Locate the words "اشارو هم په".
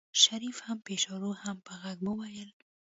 0.97-1.73